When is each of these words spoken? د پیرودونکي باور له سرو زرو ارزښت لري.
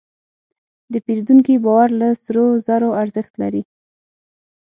د 0.91 0.93
پیرودونکي 1.05 1.53
باور 1.65 1.89
له 2.01 2.09
سرو 2.23 2.45
زرو 2.65 2.89
ارزښت 3.01 3.33
لري. 3.41 3.63